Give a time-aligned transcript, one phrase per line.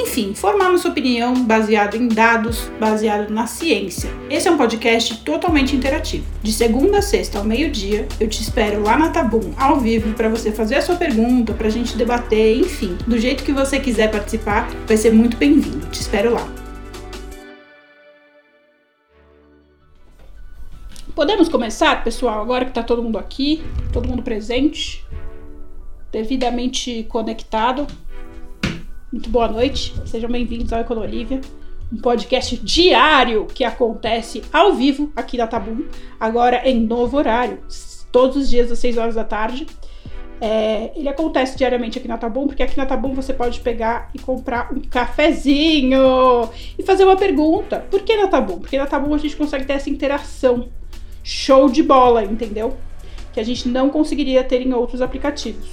[0.00, 4.10] enfim, formar nossa opinião baseado em dados, baseado na ciência.
[4.30, 6.24] Esse é um podcast totalmente interativo.
[6.42, 10.28] De segunda a sexta ao meio-dia, eu te espero lá na Tabum, ao vivo, para
[10.28, 14.10] você fazer a sua pergunta, para a gente debater, enfim, do jeito que você quiser
[14.10, 15.86] participar, vai ser muito bem-vindo.
[15.88, 16.48] Te espero lá.
[21.14, 25.04] Podemos começar, pessoal, agora que está todo mundo aqui, todo mundo presente,
[26.10, 27.86] devidamente conectado.
[29.12, 31.40] Muito boa noite, sejam bem-vindos ao Econolívia,
[31.92, 35.82] um podcast diário que acontece ao vivo aqui na Tabum,
[36.20, 37.58] agora em novo horário,
[38.12, 39.66] todos os dias às 6 horas da tarde.
[40.40, 44.18] É, ele acontece diariamente aqui na Tabum, porque aqui na Tabum você pode pegar e
[44.20, 47.84] comprar um cafezinho e fazer uma pergunta.
[47.90, 48.60] Por que na Tabum?
[48.60, 50.68] Porque na Tabum a gente consegue ter essa interação.
[51.24, 52.76] Show de bola, entendeu?
[53.32, 55.68] Que a gente não conseguiria ter em outros aplicativos.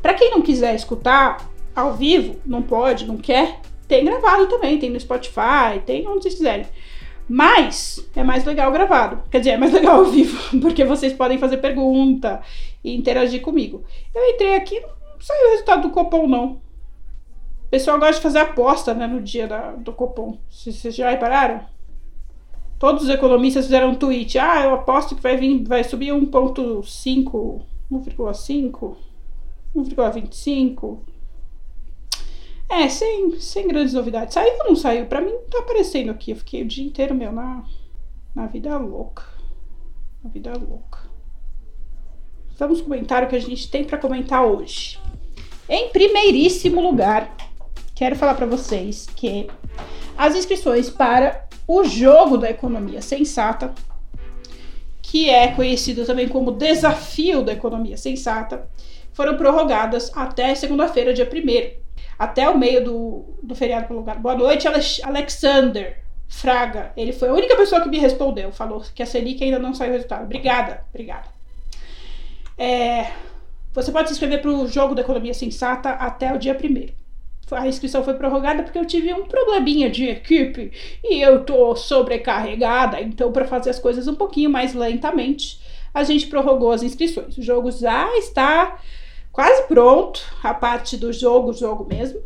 [0.00, 4.88] Para quem não quiser escutar ao vivo, não pode, não quer, tem gravado também, tem
[4.88, 6.66] no Spotify, tem onde vocês quiserem.
[7.28, 9.22] Mas é mais legal gravado.
[9.30, 12.40] Quer dizer, é mais legal ao vivo, porque vocês podem fazer pergunta
[12.82, 13.84] e interagir comigo.
[14.14, 16.52] Eu entrei aqui, não saiu o resultado do Copom, não.
[17.66, 20.38] O pessoal gosta de fazer aposta né, no dia da, do Copom.
[20.48, 21.60] Vocês já repararam?
[22.78, 24.38] Todos os economistas fizeram um tweet.
[24.38, 28.96] Ah, eu aposto que vai vir, vai subir 1,5, 1,5,
[29.74, 30.98] 1,25.
[32.68, 34.34] É, sem, sem grandes novidades.
[34.34, 35.06] Saiu ou não saiu?
[35.06, 36.32] Pra mim tá aparecendo aqui.
[36.32, 37.64] Eu fiquei o dia inteiro, meu, na,
[38.34, 39.22] na vida louca.
[40.22, 40.98] Na vida louca.
[42.58, 44.98] Vamos comentar o que a gente tem para comentar hoje.
[45.68, 47.36] Em primeiríssimo lugar,
[47.94, 49.48] quero falar para vocês que
[50.16, 53.74] as inscrições para o jogo da economia sensata,
[55.02, 58.68] que é conhecido também como desafio da economia sensata,
[59.12, 61.85] foram prorrogadas até segunda-feira, dia 1
[62.18, 64.18] até o meio do, do feriado lugar.
[64.18, 64.66] Boa noite,
[65.02, 66.92] Alexander Fraga.
[66.96, 68.52] Ele foi a única pessoa que me respondeu.
[68.52, 70.24] Falou que a Selic ainda não saiu o resultado.
[70.24, 71.28] Obrigada, obrigada.
[72.58, 73.10] É,
[73.72, 77.06] você pode se inscrever para o jogo da economia sensata até o dia 1
[77.54, 80.72] a inscrição foi prorrogada porque eu tive um probleminha de equipe
[81.04, 85.60] e eu tô sobrecarregada, então para fazer as coisas um pouquinho mais lentamente,
[85.94, 87.38] a gente prorrogou as inscrições.
[87.38, 88.80] O jogo já está
[89.36, 92.20] quase pronto a parte do jogo, jogo mesmo.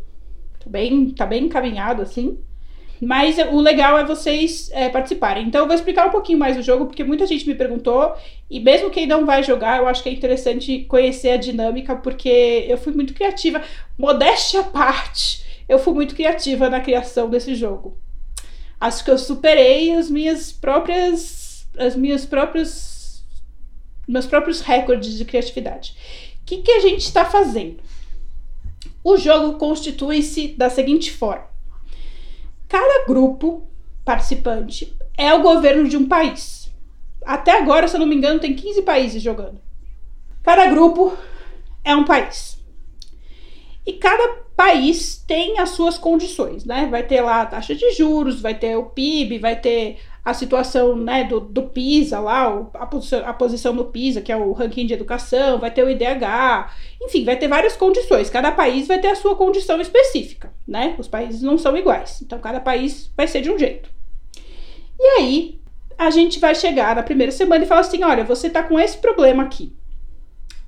[0.61, 2.39] Tá bem, tá bem encaminhado assim.
[3.03, 5.49] Mas o legal é vocês é, participarem.
[5.49, 8.15] Então eu vou explicar um pouquinho mais o jogo, porque muita gente me perguntou,
[8.49, 12.65] e mesmo quem não vai jogar, eu acho que é interessante conhecer a dinâmica, porque
[12.69, 13.61] eu fui muito criativa.
[13.99, 17.99] Modéstia à parte, eu fui muito criativa na criação desse jogo.
[18.79, 21.67] Acho que eu superei as minhas próprias.
[21.77, 23.25] as minhas próprias.
[24.07, 25.97] meus próprios recordes de criatividade
[26.51, 27.79] que, que a gente está fazendo?
[29.05, 31.47] O jogo constitui-se da seguinte forma:
[32.69, 33.69] cada grupo
[34.05, 36.69] participante é o governo de um país.
[37.25, 39.61] Até agora, se eu não me engano, tem 15 países jogando.
[40.43, 41.17] Cada grupo
[41.85, 42.59] é um país.
[43.87, 46.89] E cada país tem as suas condições, né?
[46.91, 50.95] Vai ter lá a taxa de juros, vai ter o PIB, vai ter a situação
[50.97, 54.87] né, do, do PISA lá, a posição, a posição no PISA, que é o ranking
[54.87, 56.71] de educação, vai ter o IDH,
[57.01, 58.29] enfim, vai ter várias condições.
[58.29, 60.95] Cada país vai ter a sua condição específica, né?
[60.99, 63.89] Os países não são iguais, então cada país vai ser de um jeito.
[64.99, 65.61] E aí,
[65.97, 68.99] a gente vai chegar na primeira semana e falar assim: olha, você está com esse
[68.99, 69.75] problema aqui.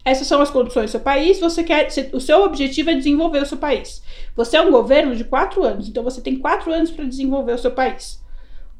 [0.05, 1.39] Essas são as condições do seu país.
[1.39, 4.03] Você quer, o seu objetivo é desenvolver o seu país.
[4.35, 7.59] Você é um governo de quatro anos, então você tem quatro anos para desenvolver o
[7.59, 8.22] seu país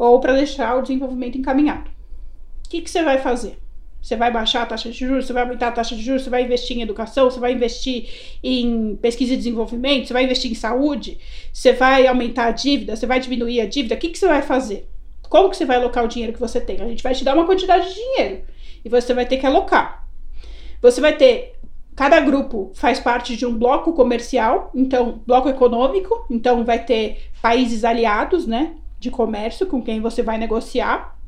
[0.03, 1.89] ou para deixar o desenvolvimento encaminhado.
[2.67, 3.57] O que, que você vai fazer?
[4.03, 6.31] Você vai baixar a taxa de juros, você vai aumentar a taxa de juros, você
[6.31, 8.09] vai investir em educação, você vai investir
[8.43, 11.19] em pesquisa e desenvolvimento, você vai investir em saúde,
[11.53, 13.95] você vai aumentar a dívida, você vai diminuir a dívida.
[13.95, 14.89] O que, que você vai fazer?
[15.29, 16.81] Como que você vai alocar o dinheiro que você tem?
[16.81, 18.41] A gente vai te dar uma quantidade de dinheiro
[18.85, 20.09] e você vai ter que alocar.
[20.81, 21.53] Você vai ter
[21.95, 27.85] cada grupo faz parte de um bloco comercial, então bloco econômico, então vai ter países
[27.85, 28.75] aliados, né?
[29.03, 31.19] De comércio com quem você vai negociar.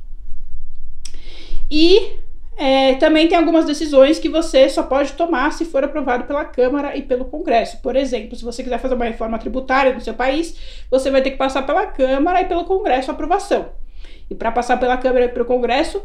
[1.68, 2.18] E
[2.56, 6.96] é, também tem algumas decisões que você só pode tomar se for aprovado pela Câmara
[6.96, 7.82] e pelo Congresso.
[7.82, 10.56] Por exemplo, se você quiser fazer uma reforma tributária no seu país,
[10.88, 13.70] você vai ter que passar pela Câmara e pelo Congresso a aprovação.
[14.30, 16.00] E para passar pela Câmara e pelo Congresso,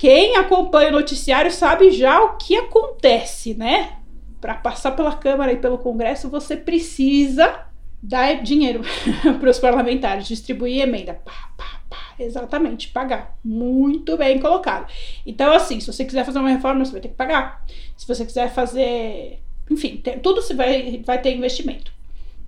[0.00, 3.98] Quem acompanha o noticiário sabe já o que acontece, né?
[4.40, 7.66] Para passar pela Câmara e pelo Congresso, você precisa
[8.02, 8.82] dar dinheiro
[9.38, 11.14] para os parlamentares, distribuir emenda.
[11.14, 13.38] Pá, pá, pá, exatamente, pagar.
[13.44, 14.90] Muito bem colocado.
[15.26, 17.64] Então, assim, se você quiser fazer uma reforma, você vai ter que pagar.
[17.96, 19.40] Se você quiser fazer.
[19.70, 21.92] Enfim, tem, tudo você vai, vai ter investimento.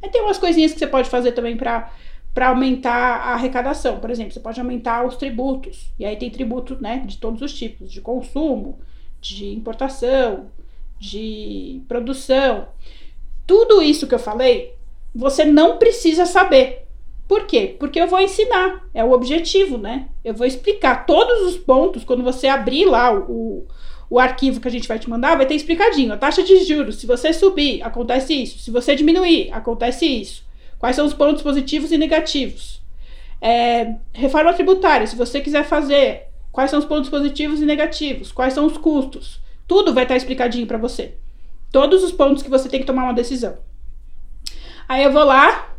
[0.03, 1.93] Aí tem umas coisinhas que você pode fazer também para
[2.35, 4.01] para aumentar a arrecadação.
[4.01, 5.93] Por exemplo, você pode aumentar os tributos.
[5.99, 8.79] E aí tem tributo né, de todos os tipos, de consumo,
[9.21, 10.51] de importação,
[10.99, 12.69] de produção.
[13.47, 14.75] Tudo isso que eu falei,
[15.15, 16.87] você não precisa saber.
[17.29, 17.77] Por quê?
[17.79, 18.85] Porque eu vou ensinar.
[18.93, 20.09] É o objetivo, né?
[20.25, 23.67] Eu vou explicar todos os pontos quando você abrir lá o,
[24.11, 26.13] o arquivo que a gente vai te mandar, vai ter explicadinho.
[26.13, 28.59] A taxa de juros, se você subir, acontece isso.
[28.59, 30.45] Se você diminuir, acontece isso.
[30.79, 32.83] Quais são os pontos positivos e negativos?
[33.41, 38.31] É, reforma tributária, se você quiser fazer, quais são os pontos positivos e negativos?
[38.31, 39.41] Quais são os custos?
[39.67, 41.15] Tudo vai estar explicadinho para você.
[41.73, 43.57] Todos os pontos que você tem que tomar uma decisão.
[44.93, 45.75] Aí eu vou lá,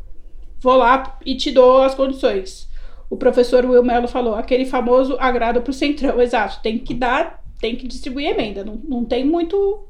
[0.60, 2.68] vou lá e te dou as condições.
[3.12, 6.60] O professor Will Mello falou, aquele famoso agrado para o centrão, exato.
[6.64, 8.64] Tem que dar, tem que distribuir emenda.
[8.64, 9.88] Não, não tem muito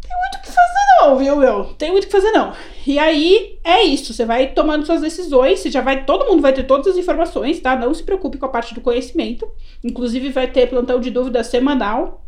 [0.00, 1.64] tem muito o que fazer, não, viu, meu?
[1.74, 2.52] Tem muito o que fazer, não.
[2.86, 4.14] E aí é isso.
[4.14, 5.58] Você vai tomando suas decisões.
[5.58, 6.04] Você já vai.
[6.04, 7.74] Todo mundo vai ter todas as informações, tá?
[7.74, 9.50] Não se preocupe com a parte do conhecimento.
[9.82, 12.24] Inclusive, vai ter plantão de dúvidas semanal.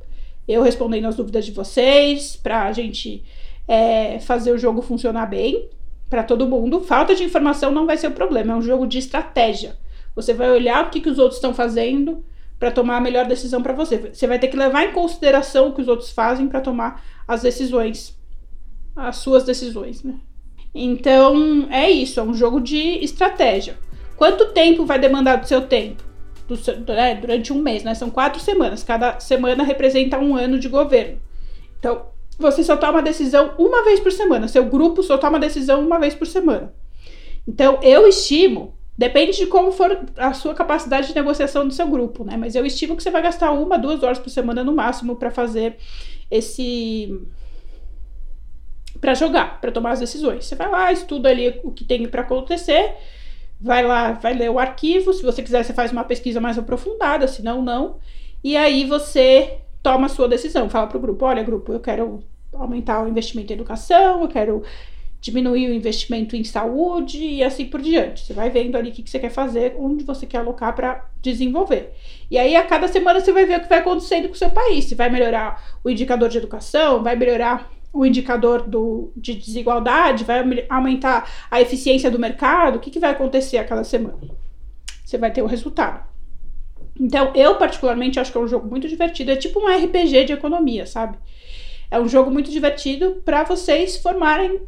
[0.48, 3.22] Eu respondendo as dúvidas de vocês, pra gente
[3.70, 5.70] é, fazer o jogo funcionar bem
[6.08, 6.80] para todo mundo.
[6.80, 9.76] Falta de informação não vai ser o problema, é um jogo de estratégia.
[10.16, 12.24] Você vai olhar o que, que os outros estão fazendo
[12.58, 14.10] para tomar a melhor decisão para você.
[14.12, 17.42] Você vai ter que levar em consideração o que os outros fazem para tomar as
[17.42, 18.18] decisões,
[18.96, 20.16] as suas decisões, né?
[20.74, 23.78] Então é isso, é um jogo de estratégia.
[24.16, 26.02] Quanto tempo vai demandar do seu tempo?
[26.48, 27.94] Do seu, né, durante um mês, né?
[27.94, 28.82] São quatro semanas.
[28.82, 31.20] Cada semana representa um ano de governo.
[31.78, 34.48] Então, você só toma decisão uma vez por semana.
[34.48, 36.72] Seu grupo só toma decisão uma vez por semana.
[37.46, 42.24] Então, eu estimo, depende de como for a sua capacidade de negociação do seu grupo,
[42.24, 42.36] né?
[42.36, 45.30] Mas eu estimo que você vai gastar uma, duas horas por semana no máximo para
[45.30, 45.76] fazer
[46.30, 47.18] esse
[49.00, 50.44] para jogar, para tomar as decisões.
[50.44, 52.94] Você vai lá, estuda ali o que tem para acontecer,
[53.60, 55.12] vai lá, vai ler o arquivo.
[55.12, 57.96] Se você quiser, você faz uma pesquisa mais aprofundada, se não, não.
[58.44, 60.68] E aí você toma a sua decisão.
[60.68, 62.22] Fala para o grupo: olha, grupo, eu quero
[62.52, 64.62] aumentar o investimento em educação, eu quero
[65.20, 68.24] diminuir o investimento em saúde e assim por diante.
[68.24, 71.04] Você vai vendo ali o que, que você quer fazer, onde você quer alocar para
[71.20, 71.92] desenvolver.
[72.30, 74.50] E aí, a cada semana, você vai ver o que vai acontecendo com o seu
[74.50, 74.86] país.
[74.86, 80.42] Se vai melhorar o indicador de educação, vai melhorar o indicador do, de desigualdade, vai
[80.68, 84.20] aumentar a eficiência do mercado, o que, que vai acontecer a cada semana.
[85.04, 86.08] Você vai ter o resultado.
[86.98, 89.32] Então, eu particularmente acho que é um jogo muito divertido.
[89.32, 91.18] É tipo um RPG de economia, sabe?
[91.90, 94.62] É um jogo muito divertido para vocês formarem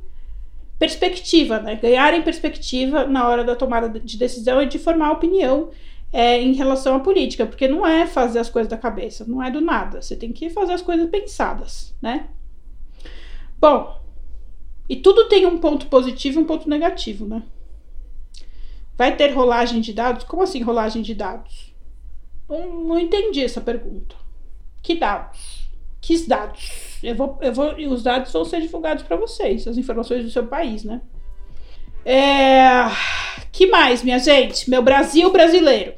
[0.78, 1.76] perspectiva, né?
[1.76, 5.70] Ganharem perspectiva na hora da tomada de decisão e de formar opinião
[6.12, 9.50] é, em relação à política, porque não é fazer as coisas da cabeça, não é
[9.50, 10.02] do nada.
[10.02, 12.28] Você tem que fazer as coisas pensadas, né?
[13.60, 14.00] Bom,
[14.88, 17.44] e tudo tem um ponto positivo e um ponto negativo, né?
[18.98, 20.24] Vai ter rolagem de dados?
[20.24, 21.72] Como assim rolagem de dados?
[22.48, 24.16] Não, não entendi essa pergunta.
[24.82, 25.61] Que dados?
[26.02, 26.98] Que dados.
[27.02, 30.44] Eu vou, eu vou, os dados vão ser divulgados para vocês, as informações do seu
[30.46, 31.00] país, né?
[32.04, 32.90] É,
[33.52, 34.68] que mais, minha gente?
[34.68, 35.94] Meu Brasil brasileiro.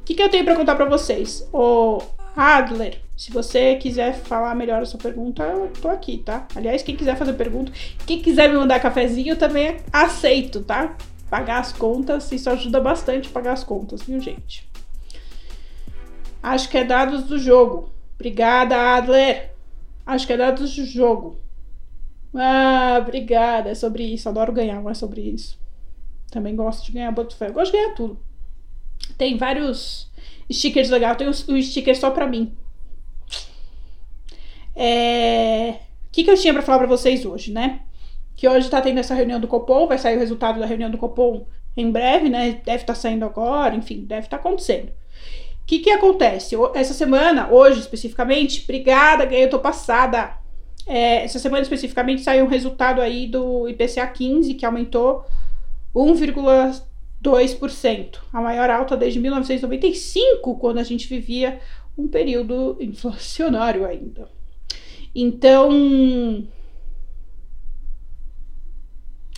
[0.00, 1.48] O que, que eu tenho para contar para vocês?
[1.52, 2.00] O
[2.36, 6.46] Adler, se você quiser falar melhor a sua pergunta, eu tô aqui, tá?
[6.54, 7.72] Aliás, quem quiser fazer pergunta,
[8.06, 10.96] quem quiser me mandar cafezinho, eu também aceito, tá?
[11.28, 14.70] Pagar as contas, isso ajuda bastante a pagar as contas, viu, gente?
[16.42, 17.91] Acho que é dados do jogo.
[18.22, 19.50] Obrigada, Adler.
[20.06, 21.40] Acho que é dados do jogo.
[22.32, 23.70] Ah, obrigada.
[23.70, 24.28] É sobre isso.
[24.28, 25.58] Adoro ganhar, mas é sobre isso.
[26.30, 27.48] Também gosto de ganhar boto fé.
[27.48, 28.16] Eu gosto de ganhar tudo.
[29.18, 30.08] Tem vários
[30.50, 31.16] stickers legais.
[31.16, 32.56] Tem um sticker só pra mim.
[34.76, 35.80] É...
[36.06, 37.80] O que, que eu tinha para falar para vocês hoje, né?
[38.36, 40.98] Que hoje tá tendo essa reunião do Copom, vai sair o resultado da reunião do
[40.98, 41.44] Copom
[41.76, 42.60] em breve, né?
[42.64, 44.92] Deve estar tá saindo agora, enfim, deve estar tá acontecendo.
[45.72, 46.54] Que, que acontece?
[46.74, 50.36] Essa semana, hoje especificamente, obrigada, eu tô passada.
[50.86, 55.24] É, essa semana especificamente saiu um resultado aí do IPCA 15, que aumentou
[55.94, 58.18] 1,2%.
[58.30, 61.58] A maior alta desde 1995, quando a gente vivia
[61.96, 64.28] um período inflacionário ainda.
[65.14, 66.46] Então.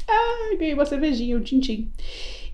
[0.08, 1.92] Ai, ganhei uma cervejinha, um tintim.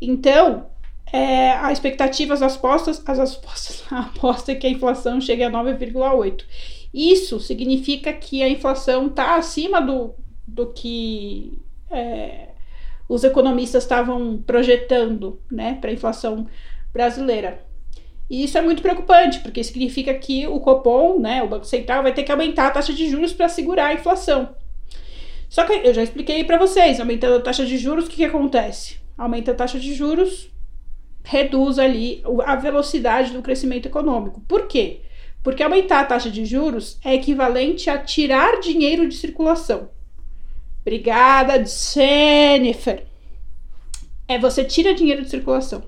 [0.03, 0.67] Então,
[1.13, 5.51] é, a expectativa, as apostas, as apostas, a aposta é que a inflação chegue a
[5.51, 6.45] 9,8.
[6.93, 10.15] Isso significa que a inflação está acima do,
[10.47, 11.59] do que
[11.91, 12.49] é,
[13.09, 16.47] os economistas estavam projetando né, para a inflação
[16.93, 17.65] brasileira.
[18.29, 22.15] E isso é muito preocupante, porque significa que o Copom, né, o Banco Central, vai
[22.15, 24.55] ter que aumentar a taxa de juros para segurar a inflação.
[25.49, 28.25] Só que eu já expliquei para vocês, aumentando a taxa de juros, o que, que
[28.25, 28.99] acontece?
[29.19, 30.50] Aumenta a taxa de juros,
[31.23, 34.41] reduz ali a velocidade do crescimento econômico.
[34.49, 35.01] Por quê?
[35.43, 39.91] Porque aumentar a taxa de juros é equivalente a tirar dinheiro de circulação.
[40.83, 43.05] Obrigada, Jennifer.
[44.29, 45.83] É você tira dinheiro de circulação,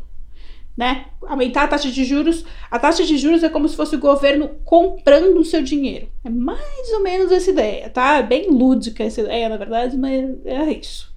[0.76, 1.06] né?
[1.22, 4.48] Aumentar a taxa de juros, a taxa de juros é como se fosse o governo
[4.64, 6.08] comprando o seu dinheiro.
[6.24, 8.18] É mais ou menos essa ideia, tá?
[8.18, 11.12] É bem lúdica essa ideia, na verdade, mas é isso.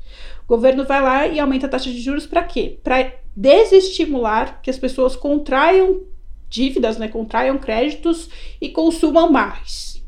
[0.48, 2.80] O governo vai lá e aumenta a taxa de juros para quê?
[2.84, 6.04] Para desestimular que as pessoas contraiam
[6.50, 8.30] dívidas, né, contraiam créditos
[8.62, 10.04] e consumam mais.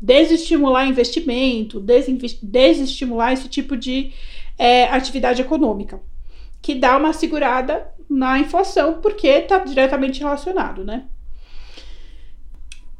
[0.00, 1.82] Desestimular investimento,
[2.42, 4.12] desestimular esse tipo de
[4.56, 6.00] é, atividade econômica,
[6.62, 11.06] que dá uma segurada na inflação, porque está diretamente relacionado, né?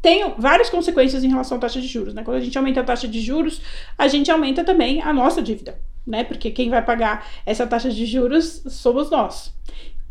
[0.02, 2.22] Tem várias consequências em relação à taxa de juros, né?
[2.22, 3.60] Quando a gente aumenta a taxa de juros,
[3.96, 6.24] a gente aumenta também a nossa dívida, né?
[6.24, 9.52] Porque quem vai pagar essa taxa de juros somos nós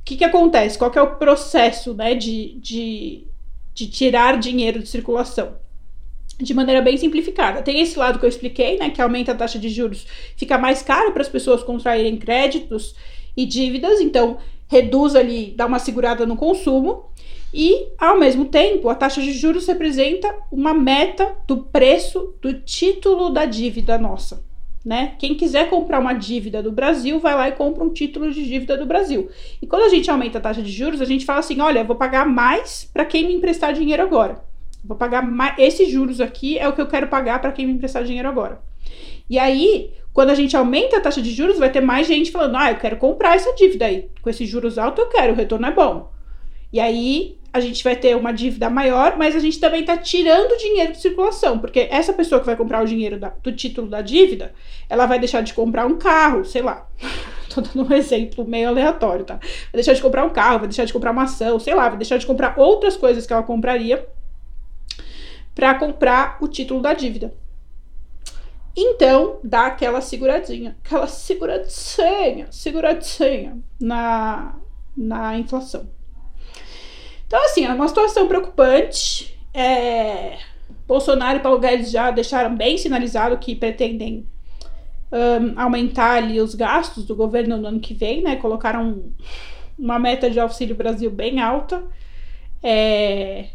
[0.08, 0.78] que, que acontece?
[0.78, 3.28] Qual que é o processo né, de, de,
[3.74, 5.56] de tirar dinheiro de circulação?
[6.40, 7.64] de maneira bem simplificada.
[7.64, 10.84] Tem esse lado que eu expliquei, né, que aumenta a taxa de juros, fica mais
[10.84, 12.94] caro para as pessoas contraírem créditos
[13.36, 17.06] e dívidas, então reduz ali, dá uma segurada no consumo.
[17.52, 23.32] E, ao mesmo tempo, a taxa de juros representa uma meta do preço do título
[23.32, 24.46] da dívida nossa
[24.88, 25.16] né?
[25.20, 28.78] Quem quiser comprar uma dívida do Brasil, vai lá e compra um título de dívida
[28.78, 29.30] do Brasil.
[29.62, 31.98] E quando a gente aumenta a taxa de juros, a gente fala assim: olha, vou
[31.98, 34.42] pagar mais para quem me emprestar dinheiro agora.
[34.86, 35.56] Vou pagar mais.
[35.60, 38.62] Esses juros aqui é o que eu quero pagar para quem me emprestar dinheiro agora.
[39.30, 42.56] E aí, quando a gente aumenta a taxa de juros, vai ter mais gente falando:
[42.56, 44.08] ah, eu quero comprar essa dívida aí.
[44.22, 46.10] Com esses juros altos, eu quero, o retorno é bom.
[46.72, 50.58] E aí, a gente vai ter uma dívida maior, mas a gente também está tirando
[50.58, 54.02] dinheiro de circulação, porque essa pessoa que vai comprar o dinheiro da, do título da
[54.02, 54.54] dívida,
[54.90, 56.88] ela vai deixar de comprar um carro, sei lá.
[57.54, 59.36] Tô dando um exemplo meio aleatório, tá?
[59.36, 61.98] Vai deixar de comprar um carro, vai deixar de comprar uma ação, sei lá, vai
[61.98, 64.08] deixar de comprar outras coisas que ela compraria
[65.56, 67.34] para comprar o título da dívida.
[68.76, 74.56] Então, dá aquela seguradinha, aquela seguradinha, seguradinha na,
[74.96, 75.97] na inflação.
[77.28, 79.38] Então, assim, é uma situação preocupante.
[79.54, 80.38] É...
[80.88, 84.26] Bolsonaro e Paulo Guedes já deixaram bem sinalizado que pretendem
[85.12, 88.38] um, aumentar ali os gastos do governo no ano que vem, né?
[88.38, 89.12] Colocaram
[89.78, 91.84] uma meta de Auxílio Brasil bem alta.
[92.64, 93.50] É...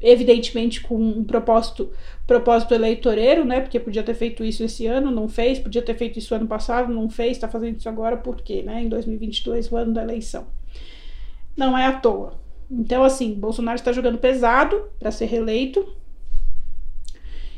[0.00, 1.90] Evidentemente com um propósito,
[2.28, 3.60] propósito eleitoreiro, né?
[3.60, 5.58] Porque podia ter feito isso esse ano, não fez.
[5.58, 7.38] Podia ter feito isso ano passado, não fez.
[7.38, 8.82] Tá fazendo isso agora, por quê, né?
[8.82, 10.46] Em 2022, o ano da eleição
[11.56, 12.38] não é à toa.
[12.70, 15.86] Então, assim, Bolsonaro está jogando pesado para ser reeleito.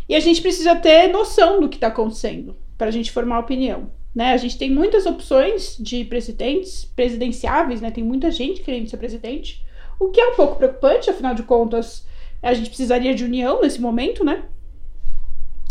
[0.09, 3.91] E a gente precisa ter noção do que está acontecendo para a gente formar opinião.
[4.15, 4.33] Né?
[4.33, 7.91] A gente tem muitas opções de presidentes presidenciáveis, né?
[7.91, 9.65] Tem muita gente querendo ser presidente,
[9.99, 12.07] o que é um pouco preocupante, afinal de contas,
[12.41, 14.45] a gente precisaria de união nesse momento, né?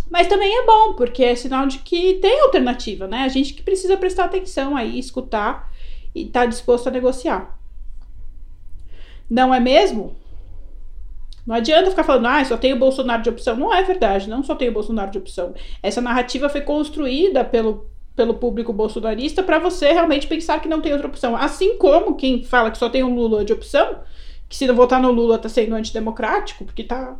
[0.10, 3.24] Mas também é bom, porque é sinal de que tem alternativa, né?
[3.24, 5.72] A gente que precisa prestar atenção aí, escutar
[6.14, 7.58] e estar tá disposto a negociar.
[9.30, 10.16] Não é mesmo?
[11.48, 13.56] Não adianta ficar falando, ah, só tem o Bolsonaro de opção.
[13.56, 15.54] Não é verdade, não só tem o Bolsonaro de opção.
[15.82, 20.92] Essa narrativa foi construída pelo, pelo público bolsonarista para você realmente pensar que não tem
[20.92, 21.38] outra opção.
[21.38, 24.00] Assim como quem fala que só tem o Lula de opção,
[24.50, 27.18] que se não votar no Lula tá sendo antidemocrático, porque tá.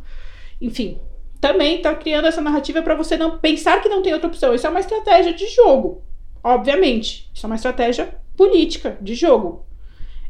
[0.60, 0.98] Enfim,
[1.40, 4.54] também tá criando essa narrativa para você não pensar que não tem outra opção.
[4.54, 6.02] Isso é uma estratégia de jogo,
[6.44, 7.30] obviamente.
[7.32, 9.64] Isso é uma estratégia política de jogo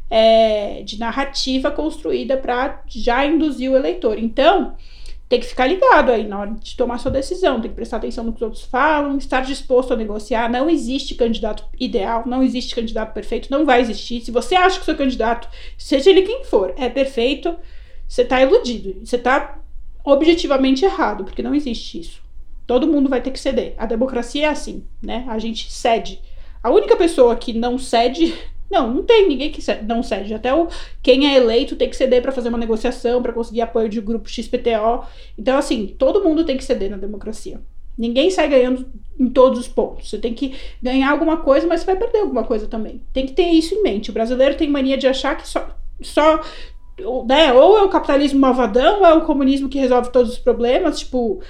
[0.09, 4.17] é, de narrativa construída para já induzir o eleitor.
[4.17, 4.75] Então,
[5.29, 8.23] tem que ficar ligado aí na hora de tomar sua decisão, tem que prestar atenção
[8.23, 10.49] no que os outros falam, estar disposto a negociar.
[10.49, 14.21] Não existe candidato ideal, não existe candidato perfeito, não vai existir.
[14.21, 15.47] Se você acha que o seu candidato,
[15.77, 17.55] seja ele quem for, é perfeito,
[18.07, 19.59] você está iludido, você está
[20.03, 22.23] objetivamente errado, porque não existe isso.
[22.65, 23.75] Todo mundo vai ter que ceder.
[23.77, 25.25] A democracia é assim, né?
[25.27, 26.19] A gente cede.
[26.63, 28.33] A única pessoa que não cede
[28.69, 30.33] não, não tem ninguém que não cede.
[30.33, 30.67] Até o
[31.01, 34.29] quem é eleito tem que ceder para fazer uma negociação, para conseguir apoio de grupo
[34.29, 35.05] XPTO.
[35.37, 37.59] Então, assim, todo mundo tem que ceder na democracia.
[37.97, 38.85] Ninguém sai ganhando
[39.19, 40.09] em todos os pontos.
[40.09, 43.01] Você tem que ganhar alguma coisa, mas você vai perder alguma coisa também.
[43.11, 44.09] Tem que ter isso em mente.
[44.09, 45.67] O brasileiro tem mania de achar que só,
[46.01, 46.41] só
[47.25, 50.99] né, ou é o capitalismo malvadão, ou é o comunismo que resolve todos os problemas,
[50.99, 51.41] tipo,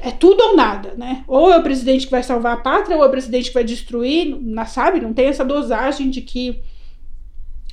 [0.00, 1.24] é tudo ou nada, né?
[1.26, 3.64] Ou é o presidente que vai salvar a pátria, ou é o presidente que vai
[3.64, 5.00] destruir, não, sabe?
[5.00, 6.62] Não tem essa dosagem de que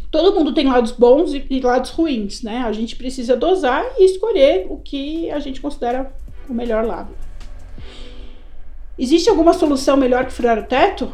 [0.09, 2.59] todo mundo tem lados bons e, lados ruins, né?
[2.59, 6.13] A gente precisa dosar e escolher o que a gente considera
[6.47, 7.13] o melhor lado.
[8.97, 11.11] Existe alguma solução melhor que furar o teto?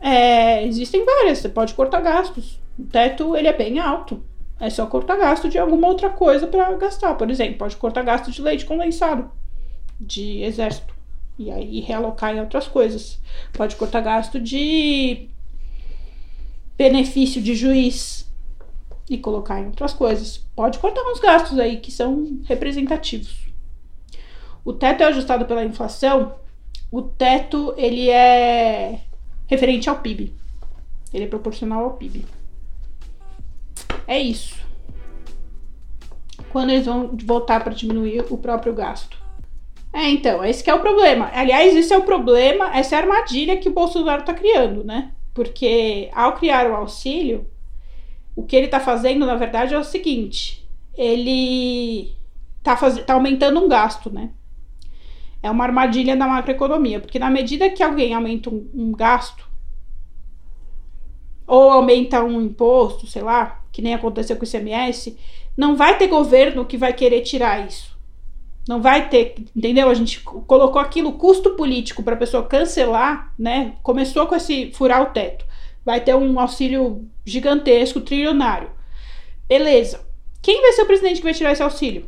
[0.00, 1.38] É, existem várias.
[1.38, 2.58] Você pode cortar gastos.
[2.78, 4.24] O teto ele é bem alto.
[4.58, 7.14] É só cortar gasto de alguma outra coisa para gastar.
[7.14, 9.30] Por exemplo, pode cortar gasto de leite condensado,
[10.00, 10.94] de exército.
[11.38, 13.18] E aí realocar em outras coisas.
[13.52, 15.28] Pode cortar gasto de
[16.76, 18.30] benefício de juiz
[19.08, 20.38] e colocar em outras coisas.
[20.54, 23.46] Pode cortar uns gastos aí que são representativos.
[24.64, 26.34] O teto é ajustado pela inflação
[26.92, 29.00] o teto ele é
[29.46, 30.30] referente ao PIB.
[31.10, 32.26] Ele é proporcional ao PIB.
[34.06, 34.60] É isso.
[36.50, 39.16] Quando eles vão voltar para diminuir o próprio gasto.
[39.92, 41.30] É, então, esse é o problema.
[41.34, 45.12] Aliás, esse é o problema, essa é a armadilha que o Bolsonaro está criando, né?
[45.34, 47.46] Porque ao criar o auxílio,
[48.34, 52.14] o que ele está fazendo, na verdade, é o seguinte: ele
[52.58, 54.30] está tá aumentando um gasto, né?
[55.42, 59.50] é uma armadilha da macroeconomia, porque na medida que alguém aumenta um, um gasto,
[61.46, 65.18] ou aumenta um imposto, sei lá, que nem aconteceu com o ICMS,
[65.56, 67.91] não vai ter governo que vai querer tirar isso.
[68.68, 69.88] Não vai ter, entendeu?
[69.88, 73.74] A gente colocou aquilo custo político para a pessoa cancelar, né?
[73.82, 75.44] Começou com esse furar o teto.
[75.84, 78.70] Vai ter um auxílio gigantesco, trilionário.
[79.48, 80.06] Beleza.
[80.40, 82.06] Quem vai ser o presidente que vai tirar esse auxílio?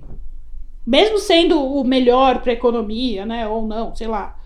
[0.87, 4.37] mesmo sendo o melhor para a economia, né, ou não, sei lá.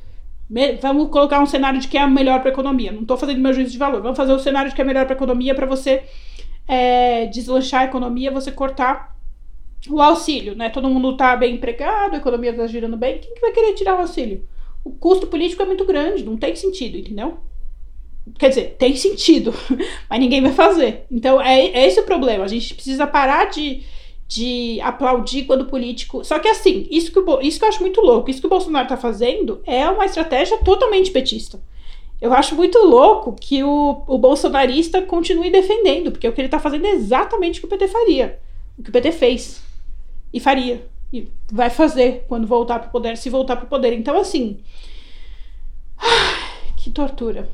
[0.81, 2.91] Vamos colocar um cenário de que é melhor para a economia.
[2.91, 4.01] Não estou fazendo meu juízo de valor.
[4.01, 6.05] Vamos fazer o um cenário de que é melhor para a economia para você
[6.67, 9.15] é, deslanchar a economia, você cortar
[9.89, 10.71] o auxílio, né?
[10.71, 13.19] Todo mundo está bem empregado, a economia está girando bem.
[13.19, 14.45] Quem que vai querer tirar o auxílio?
[14.85, 17.39] O custo político é muito grande, não tem sentido, entendeu?
[18.39, 19.55] Quer dizer, tem sentido,
[20.09, 21.05] mas ninguém vai fazer.
[21.11, 22.45] Então é, é esse o problema.
[22.45, 23.83] A gente precisa parar de
[24.29, 26.23] de aplaudir quando o político.
[26.23, 28.51] Só que assim, isso que, o, isso que eu acho muito louco, isso que o
[28.51, 31.59] Bolsonaro tá fazendo é uma estratégia totalmente petista.
[32.21, 36.59] Eu acho muito louco que o, o bolsonarista continue defendendo, porque o que ele tá
[36.59, 38.39] fazendo é exatamente o que o PT faria.
[38.77, 39.63] O que o PT fez.
[40.33, 40.87] E faria.
[41.13, 43.93] E vai fazer quando voltar pro poder, se voltar pro poder.
[43.93, 44.61] Então, assim.
[46.77, 47.49] Que tortura.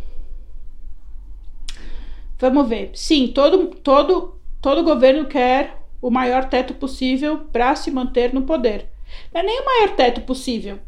[2.38, 2.90] Vamos ver.
[2.94, 8.90] Sim, todo, todo, todo governo quer o maior teto possível para se manter no poder.
[9.32, 10.78] Não é nem o maior teto possível,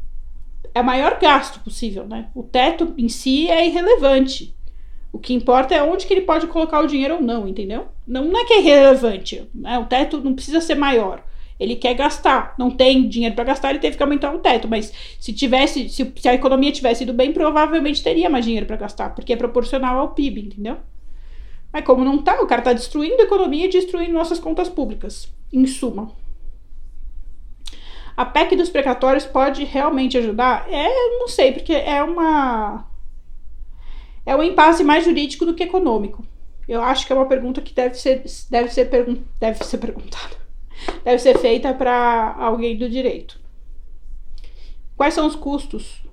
[0.74, 2.28] é o maior gasto possível, né?
[2.34, 4.54] O teto em si é irrelevante.
[5.10, 7.88] O que importa é onde que ele pode colocar o dinheiro ou não, entendeu?
[8.06, 9.78] Não, não é que é irrelevante, né?
[9.78, 11.24] O teto não precisa ser maior.
[11.58, 14.68] Ele quer gastar, não tem dinheiro para gastar, ele teve que aumentar o teto.
[14.68, 18.76] Mas se tivesse, se, se a economia tivesse ido bem, provavelmente teria mais dinheiro para
[18.76, 20.76] gastar, porque é proporcional ao PIB, entendeu?
[21.72, 25.28] Mas como não tá, o cara tá destruindo a economia e destruindo nossas contas públicas.
[25.52, 26.12] Em suma.
[28.16, 30.66] A PEC dos precatórios pode realmente ajudar?
[30.70, 30.88] É,
[31.18, 32.86] não sei, porque é uma.
[34.24, 36.24] É um impasse mais jurídico do que econômico.
[36.66, 40.45] Eu acho que é uma pergunta que deve ser, deve ser, pergun deve ser perguntada.
[41.04, 43.38] Deve ser feita para alguém do direito.
[44.96, 46.06] Quais são os custos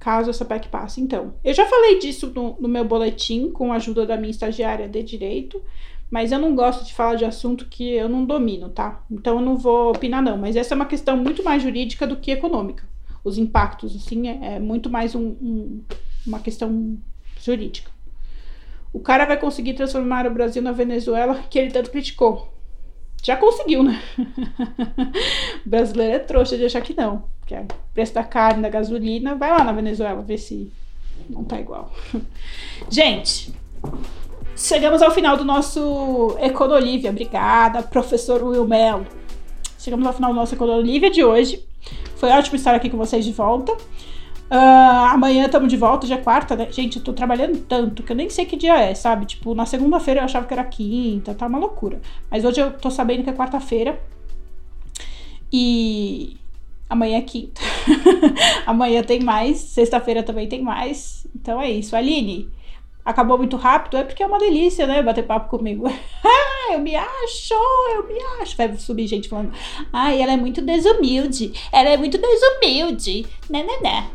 [0.00, 1.00] caso essa PEC passe.
[1.00, 4.88] Então, eu já falei disso no, no, meu boletim com a ajuda da minha estagiária
[4.88, 5.62] de direito,
[6.10, 9.04] mas eu não gosto de falar de assunto que eu não domino, tá?
[9.10, 12.16] Então eu não vou opinar não, mas essa é uma questão muito mais jurídica do
[12.16, 12.88] que econômica.
[13.22, 15.84] Os impactos, assim, é, é muito mais um, um,
[16.26, 16.98] uma questão
[17.38, 17.90] jurídica.
[18.92, 22.52] O cara vai conseguir transformar o Brasil na Venezuela que ele tanto criticou.
[23.22, 24.00] Já conseguiu, né?
[25.64, 27.24] o brasileiro é trouxa de achar que não.
[27.46, 29.34] Que é o preço da carne, da gasolina.
[29.34, 30.72] Vai lá na Venezuela ver se
[31.28, 31.92] não tá igual.
[32.88, 33.52] Gente,
[34.56, 37.10] chegamos ao final do nosso Econolívia.
[37.10, 39.06] Obrigada, professor Will Mello.
[39.78, 41.64] Chegamos ao final do nosso Econolívia de hoje.
[42.16, 43.76] Foi ótimo estar aqui com vocês de volta.
[44.50, 46.66] Uh, amanhã estamos de volta, já é quarta, né?
[46.72, 49.24] Gente, eu tô trabalhando tanto que eu nem sei que dia é, sabe?
[49.24, 52.00] Tipo, na segunda-feira eu achava que era quinta, tá uma loucura.
[52.28, 54.00] Mas hoje eu tô sabendo que é quarta-feira.
[55.52, 56.36] E
[56.88, 57.60] amanhã é quinta.
[58.66, 61.24] amanhã tem mais, sexta-feira também tem mais.
[61.32, 61.94] Então é isso.
[61.94, 62.50] Aline,
[63.04, 65.00] acabou muito rápido, é porque é uma delícia, né?
[65.00, 65.84] Bater papo comigo.
[66.72, 67.54] eu me acho,
[67.94, 68.56] eu me acho.
[68.56, 69.52] Vai subir gente falando,
[69.92, 74.10] ai, ela é muito desumilde, ela é muito desumilde, né, né, né.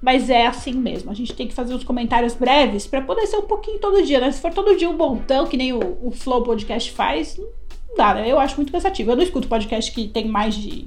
[0.00, 1.10] Mas é assim mesmo.
[1.10, 4.20] A gente tem que fazer uns comentários breves para poder ser um pouquinho todo dia,
[4.20, 4.30] né?
[4.30, 8.14] Se for todo dia um montão, que nem o, o Flow Podcast faz, não dá,
[8.14, 8.30] né?
[8.30, 9.10] Eu acho muito cansativo.
[9.10, 10.86] Eu não escuto podcast que tem mais de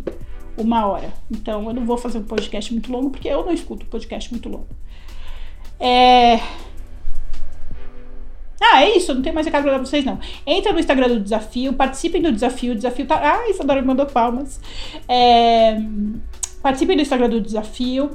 [0.58, 1.12] uma hora.
[1.30, 4.48] Então eu não vou fazer um podcast muito longo, porque eu não escuto podcast muito
[4.48, 4.68] longo.
[5.80, 6.40] É.
[8.64, 10.20] Ah, é isso, não tem mais recado pra vocês, não.
[10.46, 12.74] Entra no Instagram do desafio, participem do desafio.
[12.74, 13.20] O desafio tá.
[13.20, 14.62] Ah, Isadora me mandou palmas.
[15.10, 15.78] É...
[16.62, 18.12] Participem do Instagram do desafio.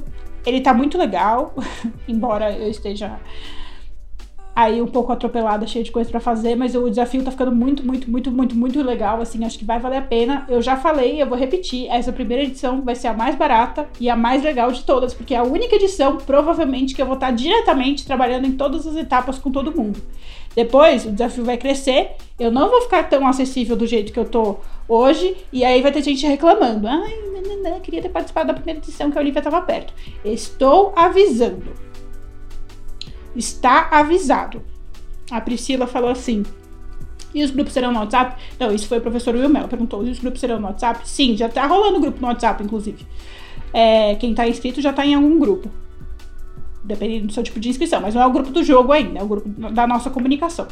[0.47, 1.53] Ele tá muito legal,
[2.07, 3.19] embora eu esteja
[4.55, 7.85] aí um pouco atropelada, cheia de coisa para fazer, mas o desafio tá ficando muito,
[7.85, 10.45] muito, muito, muito, muito legal, assim, acho que vai valer a pena.
[10.49, 14.09] Eu já falei, eu vou repetir, essa primeira edição vai ser a mais barata e
[14.09, 17.29] a mais legal de todas, porque é a única edição, provavelmente, que eu vou estar
[17.31, 20.01] diretamente trabalhando em todas as etapas com todo mundo.
[20.57, 24.25] Depois, o desafio vai crescer, eu não vou ficar tão acessível do jeito que eu
[24.25, 24.55] tô
[24.87, 26.87] hoje, e aí vai ter gente reclamando.
[26.87, 27.13] Ai,
[27.83, 29.93] queria ter participado da primeira edição que a Olivia tava perto.
[30.25, 31.73] Estou avisando.
[33.35, 34.63] Está avisado.
[35.29, 36.43] A Priscila falou assim.
[37.35, 38.41] E os grupos serão no WhatsApp?
[38.59, 40.03] Não, isso foi o professor Wilmel, perguntou.
[40.03, 41.07] E os grupos serão no WhatsApp?
[41.07, 43.05] Sim, já tá rolando grupo no WhatsApp, inclusive.
[43.71, 45.69] É, quem tá inscrito já tá em algum grupo
[46.87, 49.23] dependendo do seu tipo de inscrição, mas não é o grupo do jogo ainda, é
[49.23, 50.67] o grupo da nossa comunicação.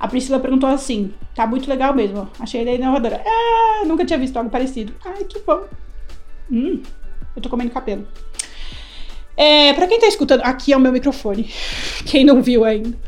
[0.00, 3.22] A Priscila perguntou assim: tá muito legal mesmo, achei ideia inovadora.
[3.24, 4.94] Ah, nunca tinha visto algo parecido.
[5.04, 5.64] Ai, que bom.
[6.50, 6.82] Hum,
[7.36, 8.06] eu tô comendo cabelo.
[9.36, 11.50] É, pra quem tá escutando, aqui é o meu microfone.
[12.04, 12.98] Quem não viu ainda.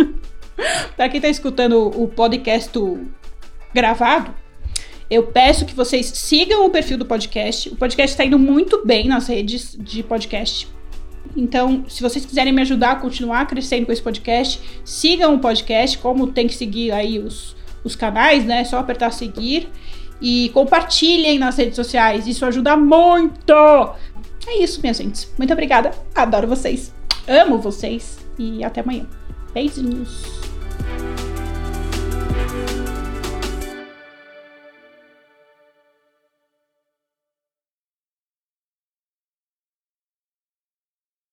[0.96, 2.78] pra quem tá escutando o podcast
[3.72, 4.34] gravado,
[5.08, 7.70] eu peço que vocês sigam o perfil do podcast.
[7.70, 10.68] O podcast tá indo muito bem nas redes de podcast.
[11.36, 15.98] Então, se vocês quiserem me ajudar a continuar crescendo com esse podcast, sigam o podcast,
[15.98, 18.60] como tem que seguir aí os, os canais, né?
[18.60, 19.68] É só apertar seguir
[20.20, 22.26] e compartilhem nas redes sociais.
[22.26, 23.52] Isso ajuda muito.
[24.46, 25.28] É isso, minha gente.
[25.38, 25.92] Muito obrigada.
[26.14, 26.92] Adoro vocês.
[27.26, 29.06] Amo vocês e até amanhã.
[29.52, 30.40] Beijinhos.